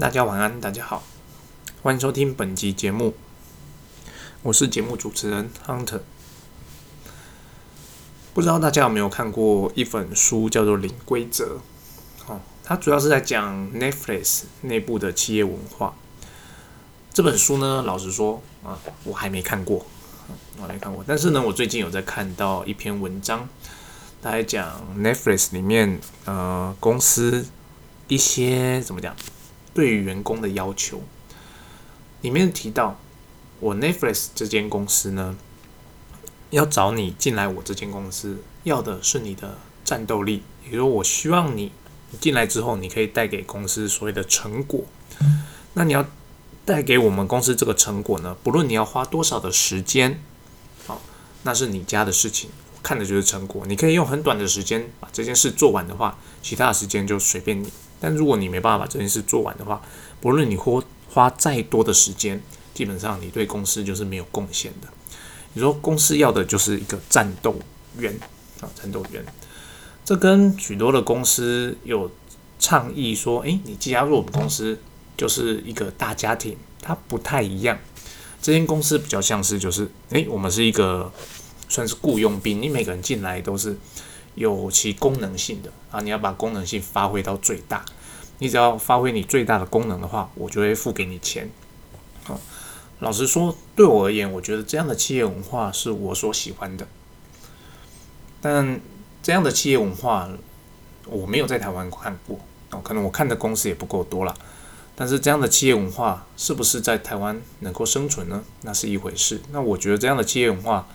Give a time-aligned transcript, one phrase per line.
[0.00, 1.02] 大家晚安，大家好，
[1.82, 3.12] 欢迎收听本集节目，
[4.42, 6.00] 我是节目主持人 Hunter。
[8.32, 11.58] 不知道大家有没有看过一本书，叫做《零规则》
[12.32, 15.94] 哦，它主要是在讲 Netflix 内部的企业文化。
[17.12, 19.84] 这本书呢，老实说啊，我还没看过，
[20.56, 21.04] 我还没看过。
[21.06, 23.46] 但是呢，我最近有在看到一篇文章，
[24.22, 27.44] 它在讲 Netflix 里面呃公司
[28.08, 29.14] 一些怎么讲。
[29.72, 31.02] 对于员工的要求，
[32.22, 32.98] 里面提到，
[33.60, 35.36] 我 Netflix 这间公司呢，
[36.50, 40.42] 要找你进来我这间公司，要的是你的战斗力。
[40.64, 41.72] 也就是说，我希望你
[42.20, 44.84] 进来之后，你可以带给公司所谓的成果。
[45.74, 46.04] 那你要
[46.64, 50.20] 带给我们公司这个成果呢，不论你要花多少的时间，
[50.86, 51.00] 好，
[51.44, 52.50] 那是你家的事情，
[52.82, 53.64] 看的就是成果。
[53.66, 57.72] 你可以用很短的时间把这件事做完的话，其他的时间就随便你。
[58.00, 59.82] 但如果你没办法把这件事做完的话，
[60.20, 62.42] 不论你花花再多的时间，
[62.72, 64.88] 基本上你对公司就是没有贡献的。
[65.52, 67.54] 你说公司要的就是一个战斗
[67.98, 68.18] 员
[68.60, 69.22] 啊，战斗员，
[70.04, 72.10] 这跟许多的公司有
[72.58, 74.78] 倡议说，诶，你加入我们公司
[75.16, 77.78] 就是一个大家庭，它不太一样。
[78.40, 81.12] 这间公司比较像是就是，诶，我们是一个
[81.68, 83.76] 算是雇佣兵，你每个人进来都是。
[84.34, 87.84] 有其功能性的啊，你要把功能性发挥到最大。
[88.38, 91.50] 你只要发挥你最大的功能的话，我就会付给你钱。
[92.24, 92.40] 好，
[93.00, 96.88] 老实说，对我而言，我觉得这样的企业文化是我所喜欢的。
[98.40, 98.80] 但
[99.22, 100.26] 这样的企业文化，
[101.04, 104.34] 我没有在台湾看过哦，可能我看的公司也不够多了。
[104.96, 108.42] 但是这样的企业文化是不是在台湾能够生存呢？
[108.62, 109.40] 那是一回事。
[109.50, 110.86] 那我觉得这样的企业文化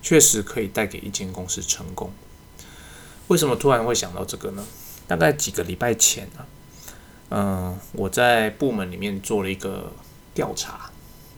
[0.00, 2.10] 确实可以带给一间公司成功。
[3.28, 4.64] 为什么突然会想到这个呢？
[5.06, 6.44] 大概几个礼拜前啊，
[7.30, 9.90] 嗯，我在部门里面做了一个
[10.34, 10.90] 调查，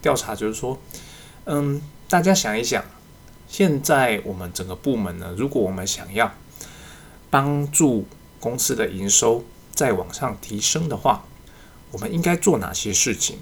[0.02, 0.76] 调查就是说，
[1.44, 2.84] 嗯，大家想一想，
[3.48, 6.32] 现在我们整个部门呢，如果我们想要
[7.28, 8.06] 帮助
[8.40, 11.24] 公司的营收再往上提升的话，
[11.92, 13.38] 我们应该做哪些事情？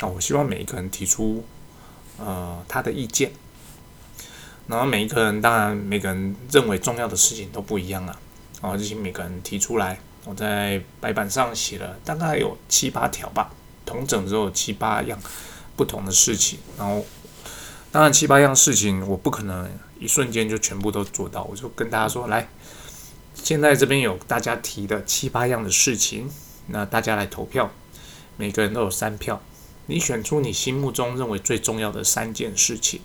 [0.00, 1.44] 啊，我希望每一个人提出
[2.18, 3.32] 呃他的意见。
[4.68, 8.18] 然后每一个人，当然每个人认为重要的事情都不一样啊。
[8.60, 13.50] 然后这些每个人提出来，我在白板上写了大概有七八条吧，
[13.84, 15.16] 同整之后七八样
[15.76, 16.58] 不同的事情。
[16.76, 17.04] 然后
[17.92, 22.48] 当然七八样事情我不可能一瞬间就全部都做到，我就跟大家说：来，
[23.34, 26.28] 现在这边有大家提的七八样的事情，
[26.66, 27.70] 那大家来投票，
[28.36, 29.40] 每个人都有三票，
[29.86, 33.00] 你选出你心目中认为最重要的三件事情。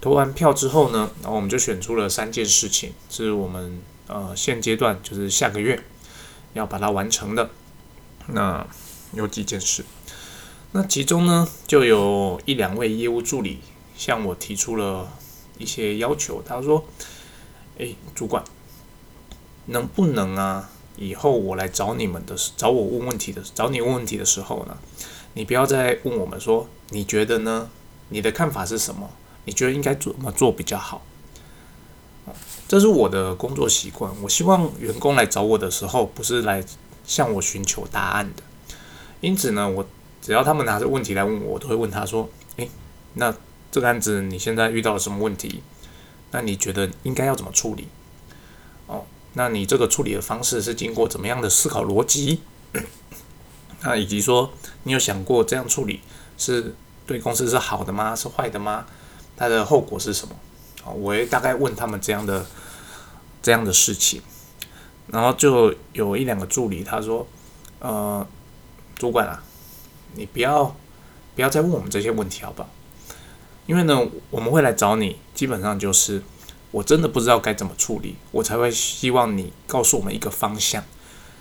[0.00, 5.82] 投完票之后呢，然后我们就选出了三件事情，是我们呃现阶段就是下个月
[6.54, 7.50] 要把它完成的。
[8.28, 8.66] 那
[9.14, 9.84] 有几件事，
[10.72, 13.58] 那其中呢就有一两位业务助理
[13.96, 15.10] 向我提出了
[15.56, 16.84] 一些要求，他说
[17.78, 18.44] ：“哎，主管，
[19.66, 24.76] 能不能啊，以后我来找你们的时找我问问题的，找你问问题的时候呢，
[25.32, 27.70] 你不要再问我们说你觉得呢？
[28.10, 29.10] 你的看法是什么？”
[29.48, 31.00] 你觉得应该怎么做比较好？
[32.68, 34.12] 这是我的工作习惯。
[34.20, 36.62] 我希望员工来找我的时候，不是来
[37.06, 38.42] 向我寻求答案的。
[39.22, 39.86] 因此呢，我
[40.20, 42.28] 只要他们拿着问题来问我，我都会问他说
[42.58, 42.68] ：“诶，
[43.14, 43.34] 那
[43.72, 45.62] 这个案子你现在遇到了什么问题？
[46.32, 47.88] 那你觉得应该要怎么处理？
[48.86, 52.42] 哦，那你这个处理的方式是经过怎么样的思考逻辑？
[53.80, 56.00] 那以及说，你有想过这样处理
[56.36, 56.74] 是
[57.06, 58.14] 对公司是好的吗？
[58.14, 58.84] 是坏的吗？”
[59.38, 60.34] 它的后果是什么？
[60.84, 62.44] 啊，我会大概问他们这样的
[63.40, 64.20] 这样的事情，
[65.08, 67.26] 然后就有一两个助理他说
[67.78, 68.26] ：“呃，
[68.96, 69.42] 主管啊，
[70.14, 70.74] 你不要
[71.34, 72.68] 不要再问我们这些问题好不好？
[73.66, 76.22] 因为呢，我们会来找你，基本上就是
[76.70, 80.82] 我真的不知道该怎么处理，我才会希望你告诉我们一个方向，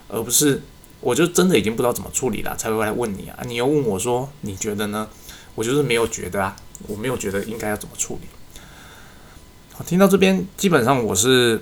[0.09, 0.61] 而不是
[0.99, 3.39] 我就真的已经不知道怎么处理了，才会来问你啊。
[3.45, 5.07] 你又问我说你觉得呢？
[5.55, 8.27] 我就是没有觉得啊。”我没有觉得应该要怎么处理。
[9.73, 11.61] 好，听到这边，基本上我是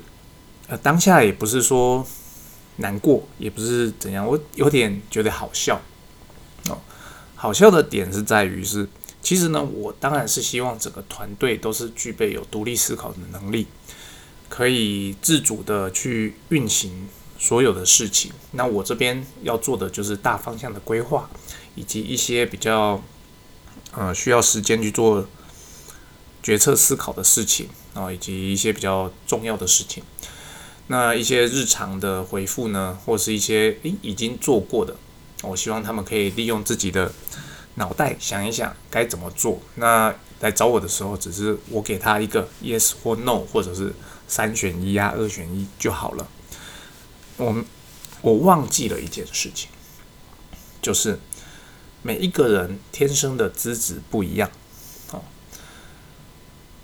[0.67, 2.05] 呃当下也不是说
[2.77, 5.81] 难过，也不是怎样，我有点觉得好笑。
[6.69, 6.77] 哦，
[7.35, 8.87] 好笑的点是在于是，
[9.21, 13.67] 其实呢，我当然是希望整个团队都是具备有独立思考的能力，
[14.49, 17.07] 可以自主的去运行
[17.37, 18.31] 所有的事情。
[18.51, 21.29] 那我这边要做的就是大方向的规划，
[21.75, 23.03] 以及一些比较。
[23.97, 25.25] 呃，需要时间去做
[26.43, 30.03] 决策思考的事情啊，以及一些比较重要的事情。
[30.87, 34.95] 那一些日常的回复呢，或是一些诶已经做过的
[35.41, 37.11] 我希望他们可以利用自己的
[37.75, 39.59] 脑袋想一想该怎么做。
[39.75, 43.93] 那来找我的时候，只是我给他一个 yes 或 no，或者是
[44.27, 46.27] 三选一啊，二选一就好了。
[47.37, 47.63] 我
[48.21, 49.69] 我忘记了一件事情，
[50.81, 51.19] 就是
[52.05, 54.47] 每一个人天生的资质不一样。
[55.11, 55.23] 哦，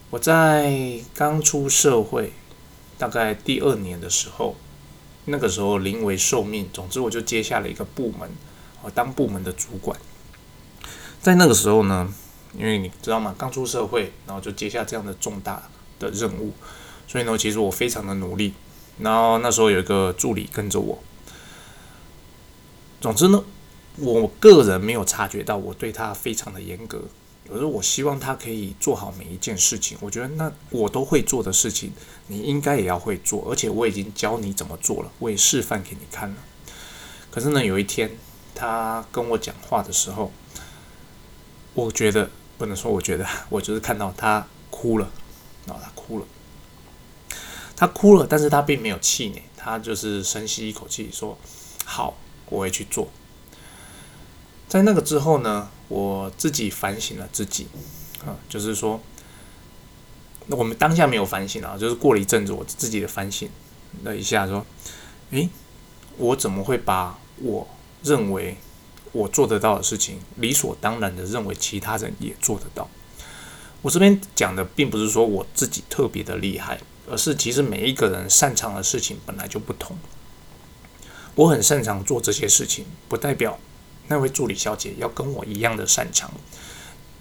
[0.09, 2.33] 我在刚出社会，
[2.97, 4.55] 大概第二年的时候。
[5.25, 8.27] 那个时候临危受命，总之我就接下了一个部门，
[8.81, 9.95] 我当部门的主管。
[11.21, 12.11] 在那个时候呢，
[12.57, 13.35] 因为你知道吗？
[13.37, 15.69] 刚出社会，然后就接下这样的重大
[15.99, 16.53] 的任务，
[17.07, 18.55] 所以呢，其实我非常的努力。
[18.97, 20.97] 然后那时候有一个助理跟着我。
[22.99, 23.43] 总之呢，
[23.97, 27.01] 我个人没有察觉到我对他非常的严格。
[27.49, 31.91] 有时候我希望他可以做好每一件事情，我觉得那我都会做的事情，
[32.27, 36.35] 你应该也要会做，而且我已经教你怎么做了，我也示范给你看了。
[37.29, 38.09] 可是呢，有一天
[38.55, 40.31] 他跟我讲话的时候，
[41.73, 45.09] 我觉得不能说，我觉得我就是看到他哭了，
[45.65, 46.25] 然后他哭了，
[47.75, 51.37] 他哭了，但是他并没有气馁，他就是深吸一口气说
[51.83, 52.15] ：“好，
[52.49, 53.09] 我会去做。”
[54.71, 55.67] 在那个之后呢？
[55.89, 57.67] 我自己反省了自己，
[58.25, 59.01] 啊，就是说，
[60.45, 63.49] 那我们当下没有反省啊，就是过了一阵子，我自己的反省
[64.05, 64.65] 了一下，说，
[65.31, 65.49] 诶，
[66.15, 67.67] 我怎么会把我
[68.01, 68.55] 认为
[69.11, 72.89] 我做得到的事情，理所当然的认为其他人也做得到？
[73.81, 76.79] 我这边讲的并不是说我自己特别的厉害，
[77.09, 79.97] 而是其实每一个人擅长的事情本来就不同。
[81.35, 83.59] 我很擅长做这些事情，不代表。
[84.11, 86.29] 那位助理小姐要跟我一样的擅长，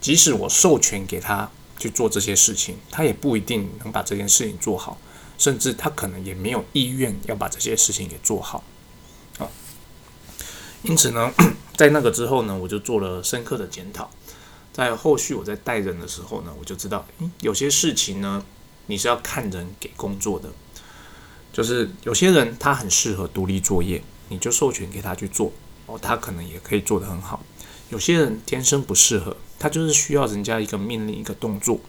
[0.00, 1.48] 即使我授权给她
[1.78, 4.98] 去做这些事情，她也不一定能把这件事情做好，
[5.38, 8.64] 甚至她可能也没有意愿要把这些事情给做好。
[9.38, 9.46] 啊，
[10.82, 11.32] 因此呢，
[11.78, 14.10] 在那个之后呢，我就做了深刻的检讨，
[14.72, 17.06] 在后续我在带人的时候呢，我就知道，
[17.40, 18.44] 有些事情呢，
[18.86, 20.50] 你是要看人给工作的，
[21.52, 25.52] 就是有些人他很适合独立作业，你就授权给他去做。
[25.90, 27.42] 哦，他可能也可以做得很好。
[27.88, 31.80] 有些人天生不适合，他就是需要人家一个命令、一个动作。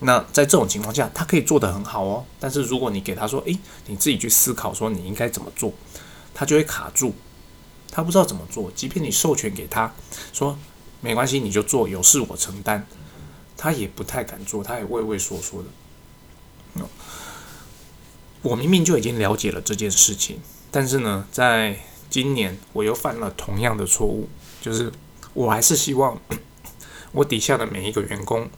[0.00, 2.24] 那在这种情况下，他可以做得很好哦。
[2.40, 5.72] 但是如果你给他说：“诶，你自己去思考，说你应该怎么做”，
[6.34, 7.14] 他就会卡住，
[7.90, 8.70] 他不知道怎么做。
[8.74, 9.94] 即便你授权给他
[10.32, 10.58] 说
[11.00, 12.86] ：“没关系，你就做，有事我承担”，
[13.56, 15.68] 他也不太敢做，他也畏畏缩缩的。
[18.42, 20.38] 我明明就已经了解了这件事情，
[20.70, 24.28] 但是呢，在今年我又犯了同样的错误，
[24.60, 24.90] 就是
[25.34, 26.18] 我还是希望
[27.12, 28.48] 我底下的每一个员工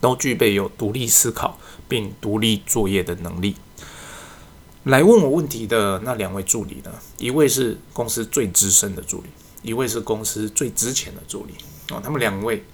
[0.00, 3.56] 都具备有独立思考并独立作业的能力。
[4.84, 9.28] 来问我问题的那两位助理呢，一位是公司最资深的助理，
[9.62, 11.54] 一位是公司最值钱的助理
[11.90, 12.00] 哦。
[12.02, 12.64] 他们两位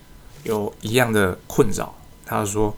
[0.44, 1.94] 有一样的困扰，
[2.24, 2.76] 他说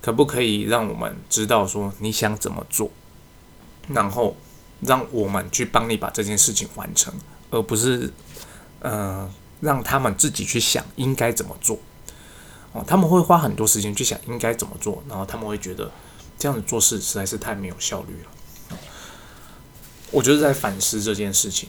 [0.00, 2.90] 可不可以让我们知道说你想怎么做，
[3.88, 4.36] 然后。
[4.80, 7.12] 让我们去帮你把这件事情完成，
[7.50, 8.12] 而不是，
[8.80, 9.30] 呃，
[9.60, 11.78] 让他们自己去想应该怎么做。
[12.72, 15.90] 哦，他们会花很多时间去想应该怎么做，然后他们会觉得
[16.36, 18.78] 这样子做事实在是太没有效率了。
[20.10, 21.68] 我就是在反思这件事情。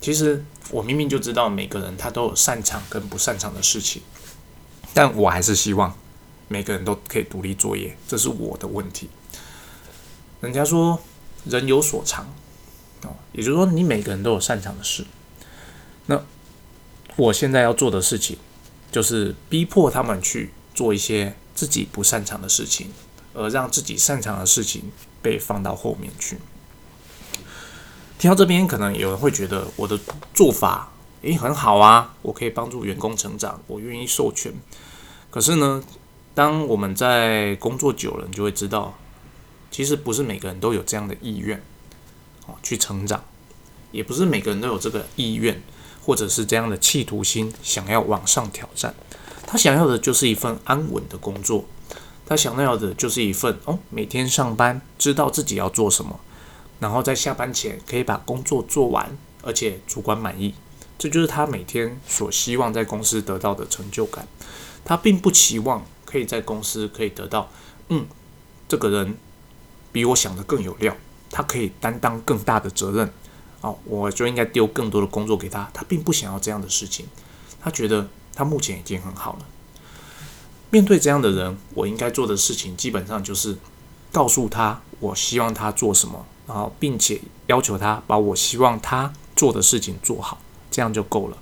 [0.00, 4.02] 其实我明明就知道每个人他都有擅长跟不擅长的事情，
[4.92, 5.96] 但我还是希望
[6.48, 9.08] 每个人都可以独立作业，这是我的问题。
[10.42, 11.00] 人家说
[11.46, 12.26] 人有所长。
[13.02, 15.04] 哦，也就是说，你每个人都有擅长的事。
[16.06, 16.20] 那
[17.16, 18.38] 我现在要做的事情，
[18.90, 22.90] 就是逼迫他们去做一些自己不擅长的事情，
[23.34, 24.90] 而让自己擅长的事情
[25.22, 26.38] 被放到后面去。
[28.18, 29.98] 听到这边，可能有人会觉得我的
[30.32, 30.90] 做法，
[31.22, 34.52] 诶，很好啊，我可以帮助员工成长，我愿意授权。
[35.30, 35.82] 可是呢，
[36.34, 38.96] 当我们在工作久了，你就会知道，
[39.74, 41.60] 其实不是每个人都有这样的意愿。
[42.46, 43.24] 哦，去成长，
[43.90, 45.60] 也不是每个人都有这个意愿，
[46.04, 48.94] 或者是这样的企图心，想要往上挑战。
[49.44, 51.64] 他想要的就是一份安稳的工作，
[52.24, 56.20] 他想要的就是一份哦，每天上班知道自己要做什么，
[56.78, 60.54] 然后在下班前可以把工作做完，而且主管满意，
[60.96, 64.28] 这就是他每天所希望在公司得到的成就感。
[64.84, 67.50] 他并不期望可以在公司可以得到，
[67.88, 68.06] 嗯，
[68.68, 69.16] 这个人
[69.94, 70.94] 比我想的更有料。
[71.30, 73.12] 他可以担当更大的责任，
[73.60, 75.68] 哦，我就应该丢更多的工作给他。
[75.74, 77.06] 他并不想要这样的事情，
[77.60, 79.46] 他觉得他目前已经很好了。
[80.70, 83.56] 面对这样的人，我应该做的事情基本上就是
[84.12, 90.38] 告诉他我希望他做什么，然后并且要求他把我希望他做的事情做好，
[90.70, 91.36] 这样就够了，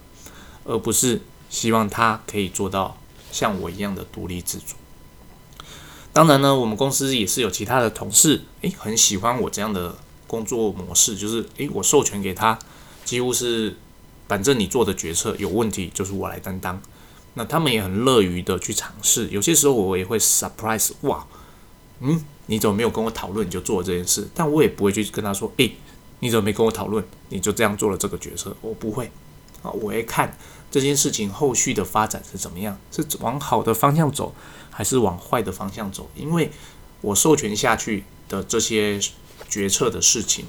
[0.64, 2.96] 而不是希望他可以做到
[3.30, 4.76] 像我一样的独立自主。
[6.12, 12.58] 当然呢，我们公司也是有其他的同事，诶，很喜欢我这样的工作模式，就是诶，我授权给他，
[13.04, 13.76] 几乎是
[14.28, 16.80] 反正你做的决策有问题，就是我来担当。
[17.34, 21.26] 那他们也很乐于的去尝试，有些时候我也会 surprise，哇，
[22.00, 24.28] 嗯，你怎么没有跟我讨论你就做了这件事？
[24.34, 25.74] 但我也不会去跟他说，诶，
[26.20, 28.54] 你怎么没跟我讨论你就这样做了这个决策？
[28.60, 29.10] 我不会，
[29.62, 30.36] 啊，我会看
[30.70, 34.34] 这件事情后续的发展是怎么样，是往好的方向走。
[34.72, 36.50] 还是往坏的方向走，因为
[37.02, 38.98] 我授权下去的这些
[39.48, 40.46] 决策的事情，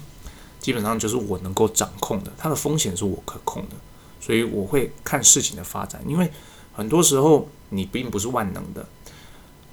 [0.58, 3.76] 基本上就是我能够掌控的，它的风险是我可控的，
[4.20, 6.02] 所以我会看事情的发展。
[6.08, 6.30] 因为
[6.72, 8.88] 很多时候你并不是万能的，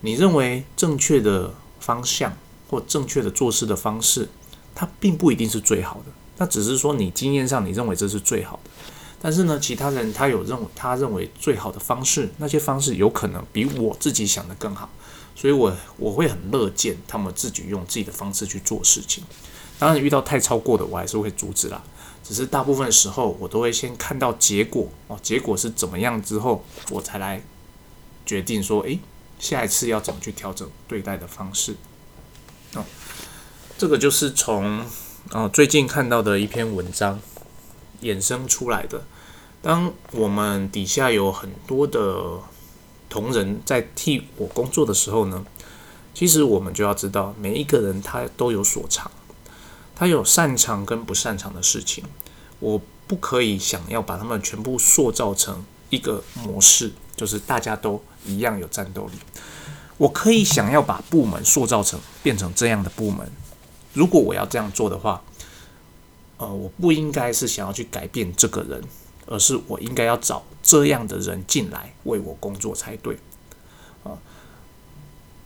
[0.02, 2.36] 你认为正确的方向
[2.70, 4.28] 或正确的做事的方式，
[4.76, 8.70] 它并不一定是最好的，那只是说你经验上你认为这是最好的。
[9.24, 14.90] 但是呢，其他人他有认为他认为最好的方式，那些方式有可能比我自己想的更好，
[15.36, 19.24] 所以我我会很乐见他们自己用自己的方式去做事情。
[19.78, 21.84] 当然，遇到太超过的，我还是会阻止啦。
[22.24, 27.44] 只是大部分时候，我都会先看到结果哦，结果是怎么样之后，我才来
[28.26, 29.00] 决定说，诶，
[29.38, 31.76] 下一次要怎么去调整对待的方式。
[32.74, 32.84] 哦，
[33.78, 34.84] 这个就是从
[35.30, 37.20] 哦最近看到的一篇文章。
[38.02, 39.06] 衍生出来的。
[39.62, 42.40] 当我们底下有很多的
[43.10, 45.46] 同仁在替我工作的时候呢，
[46.14, 49.12] 其实我们就要知道，每一个人他都有所长，
[49.96, 52.04] 他有擅长跟不擅长的事情。
[52.60, 59.14] 我不可以想要把他们全部塑造成一个模式，就是大家都一样有战斗力。
[59.98, 63.32] 我可以想要把部门塑造成变成这样的部门。
[63.94, 65.22] 如果我要这样做的话，
[66.38, 68.84] 呃，我不应该是想要去改变这个人，
[69.32, 73.18] 而是我应该要找这样的人进来为我工作才对。
[74.04, 74.20] 啊，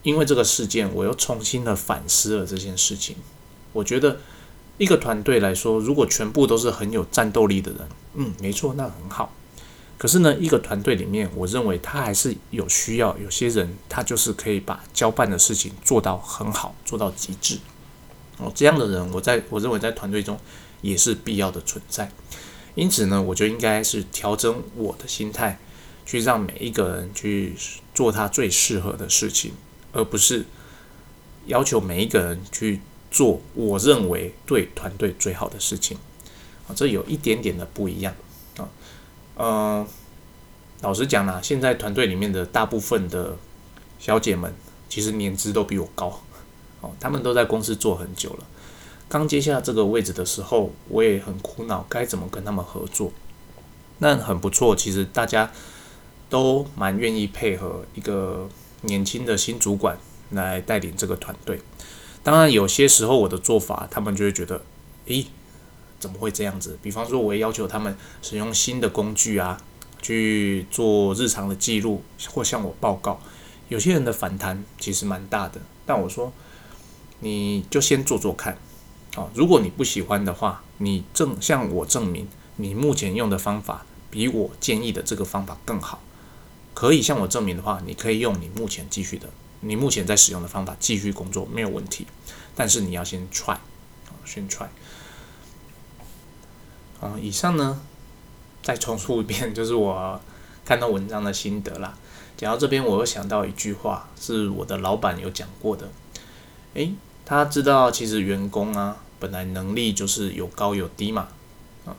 [0.01, 3.15] 因为这个事件，我又重新的反思了这件事情。
[3.74, 4.18] 我觉得
[4.80, 7.82] 一个团队来说，如果全部都是很有战斗力的人，
[8.15, 9.32] 嗯，没错，那很好。
[9.98, 17.60] 可是呢，一个团队里面，我认为他还是有需要，有些人他就是可以把交办的事情做到很好，做到极致。
[18.39, 20.39] 哦，这样的人，我在我认为在团队中。
[20.82, 22.12] 也是必要的存在，
[22.75, 25.60] 因此呢，我就应该是调整我的心态，
[26.05, 27.55] 去让每一个人去
[27.94, 29.53] 做他最适合的事情，
[29.94, 30.46] 而不是
[31.46, 35.98] 要求每一个人去做我认为对团队最好的事情。
[36.67, 38.13] 啊，这有一点点的不一样
[38.58, 38.67] 啊。
[39.38, 39.88] 嗯，
[40.82, 43.38] 老实讲啦，现在团队里面的大部分的
[44.00, 44.53] 小姐们，
[44.89, 46.22] 其实年资都比我高，
[46.82, 48.46] 哦，他们都在公司做很久了。
[49.15, 53.13] 刚接下这个位置的时候，我也很苦恼，该怎么跟他们合作。
[54.00, 55.50] 那很不错，其实大家
[56.29, 58.50] 都蛮愿意配合一个
[58.81, 59.98] 年轻的新主管
[60.31, 61.62] 来带领这个团队。
[62.24, 64.62] 当然，有些时候我的做法，他们就会觉得，
[65.07, 65.27] 咦，
[65.98, 66.77] 怎么会这样子？
[66.84, 69.57] 比方说，我也要求他们使用新的工具啊，
[70.01, 73.22] 去做日常的记录或向我报告。
[73.69, 76.34] 有些人的反弹其实蛮大的，但我说，
[77.22, 78.57] 你就先做做看。
[79.15, 86.01] 哦，如果你不喜欢的话，你正向我证明你目前用的方法比我建议的这个方法更好，
[86.74, 89.29] 可以向我证明的话，你可以用你目前继续的，
[89.62, 92.05] 你目前在使用的方法继续工作没有问题，
[92.55, 93.55] 但是你要先 try，
[94.25, 94.67] 先 try。
[97.00, 97.81] 啊，以上呢
[98.62, 100.19] 再重复一遍，就是我
[100.65, 101.98] 看到文章的心得啦。
[102.36, 105.89] 讲到这边，我又想到一句话，是我的老板有讲过的，
[106.74, 106.93] 诶，
[107.25, 108.98] 他知道其实员工啊。
[109.25, 111.29] 本来能力就是有高有低嘛，
[111.84, 111.98] 啊，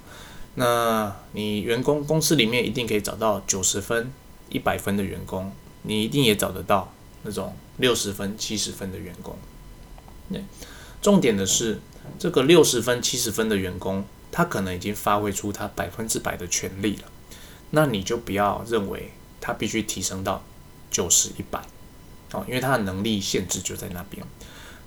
[0.55, 4.13] 那你员工公司里面一定可以找到九十分、
[4.49, 5.51] 一百分的员工，
[5.83, 6.93] 你一定也找得到
[7.25, 9.37] 那种六十分、七十分的员工。
[10.29, 10.39] 那，
[11.03, 11.81] 重点的是
[12.17, 17.11] 这个六十分、七十分的员工，他可能已经发挥出他百分之百的全力了，
[17.71, 20.45] 那你就不要认为他必须提升到
[20.93, 21.61] 九十、一百，
[22.31, 24.25] 哦，因为他的能力限制就在那边，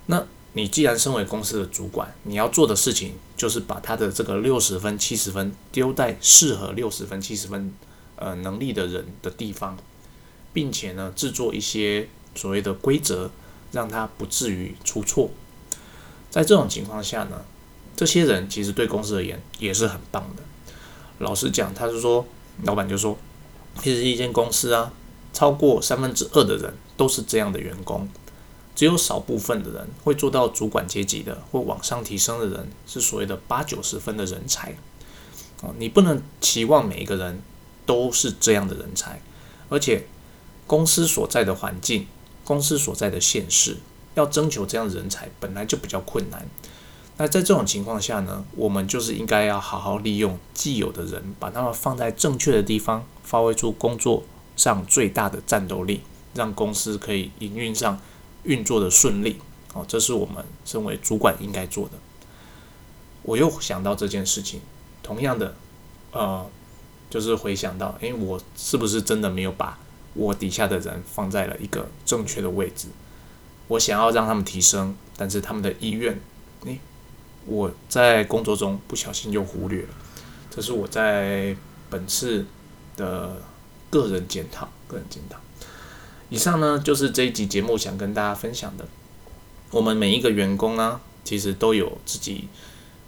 [0.06, 0.24] 那。
[0.52, 7.72] 你既然身为公司的主管，你要做的事情就是把他的这个六十分、七十分丢在适合六十分、七十分
[8.16, 9.76] 呃能力的人的地方，
[10.52, 13.30] 并且呢制作一些所谓的规则，
[13.70, 15.30] 让他不至于出错。
[16.30, 17.42] 在这种情况下呢，
[17.96, 20.42] 这些人其实对公司而言也是很棒的。
[21.18, 22.26] 老实讲，他是说，
[22.64, 23.16] 老板就说，
[23.80, 24.92] 其实一间公司啊，
[25.32, 28.08] 超过三分之二的人都是这样的员工。
[28.80, 34.74] 只有少部分的人会做到主管阶级的或往上提升的人，是所谓的八九十分的人才。
[35.60, 37.42] 哦，你不能期望每一个人
[37.84, 39.20] 都是这样的人才，
[39.68, 40.06] 而且
[40.66, 42.06] 公司所在的环境、
[42.42, 43.76] 公司所在的现实，
[44.14, 46.48] 要征求这样的人才本来就比较困难。
[47.18, 54.22] 那在这种情况下呢，我们就是应该要好好利用既有的人，把他们放在正确的地方，发挥出工作
[54.56, 56.00] 上最大的战斗力，
[56.32, 58.00] 让公司可以营运上
[58.44, 59.40] 运作的顺利。
[59.72, 61.92] 哦，这是我们身为主管应该做的。
[63.22, 64.60] 我又想到这件事情，
[65.02, 65.54] 同样的，
[66.10, 66.44] 呃，
[67.08, 69.78] 就是回想到，诶，我是不是真的没有把
[70.14, 72.88] 我底下的人放在了一个正确的位置？
[73.68, 76.20] 我想要让他们提升，但是他们的意愿，
[76.64, 76.80] 诶，
[77.46, 79.88] 我在工作中不小心又忽略了。
[80.50, 81.54] 这是我在
[81.88, 82.44] 本次
[82.96, 83.40] 的
[83.88, 85.38] 个人检讨，个人检讨。
[86.30, 88.86] 以上呢，就是这一集节目想跟大家分享的。
[89.72, 92.48] 我们每一个员工呢，其实都有自己。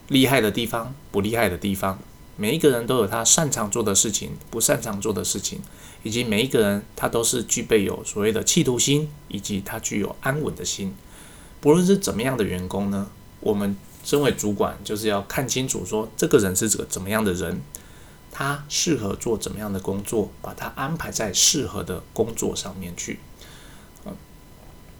[0.09, 1.99] 厉害的地方，不厉害的地方，
[2.37, 5.61] 每一个人都有他擅长做的事情，不擅长做的事情，
[6.03, 10.95] 以及每一个人他都是具备有所谓的企图心，以及他具有安稳的心。
[11.61, 13.09] 不论是怎么样的员工呢，
[13.41, 17.63] 我们身为主管就是要看清楚，说这个人是个怎么样的人，
[18.33, 23.21] 他适合做怎么样的工作，把他安排在适合的工作上面去。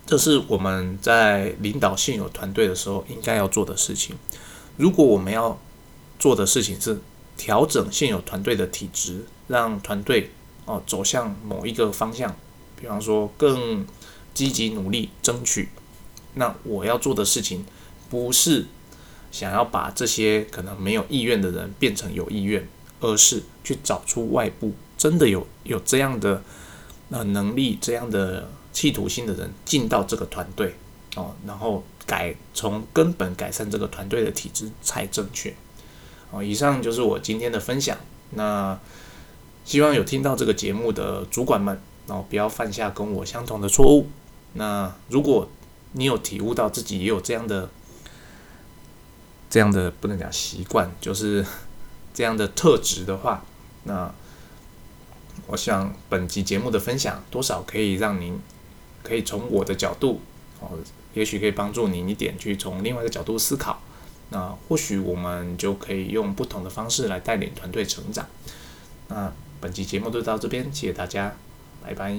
[0.05, 4.17] 这是我们在领导现有团队的时候应该要做的事情。
[4.77, 5.59] 如果我们要
[6.19, 7.01] 做的事情是
[7.37, 10.31] 调整现有团队的体质，让团队
[10.67, 12.37] 哦走向某一个方向，
[12.79, 13.87] 比方说更
[14.35, 15.69] 积极努力争取，
[16.35, 17.65] 那我要做的事情
[18.11, 18.67] 不是
[19.31, 22.69] 想要把这些可能没有意愿的人变成有意愿，
[23.03, 26.43] 而是去找出外部真的有有这样的
[27.11, 30.75] 呃能力、这样的企图心的人进到这个团队
[31.17, 31.85] 哦，然后。
[32.05, 35.55] 改从根本改善这个团队的体质才正确。
[36.33, 37.97] 哦，以上就是我今天的分享。
[38.31, 38.77] 那
[39.65, 44.09] 希望有听到这个节目的主管们，哦，不要犯下跟我相同的错误。
[44.55, 45.49] 那如果
[45.93, 47.71] 你有体悟到自己也有这样的、
[49.49, 51.47] 这样的不能讲习惯，就是
[52.13, 53.45] 这样的特质的话，
[53.85, 54.13] 那
[55.47, 58.41] 我想本集节目的分享多少可以让您
[59.03, 60.21] 可以从我的角度，
[60.61, 60.79] 哦。
[61.15, 63.83] 也许可以帮助您一点去从另外一个角度思考，
[64.31, 68.27] 那或许我们就可以用不同的方式来带领团队成长。
[69.09, 71.37] 那本期节目就到这边，谢谢大家，
[71.85, 72.17] 拜拜。